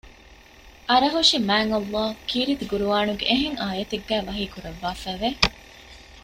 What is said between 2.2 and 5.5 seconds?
ކީރިތި ޤުރްއާނުގެ އެހެން އާޔަތެއްގައި ވަޙީކުރައްވައިފައިވެ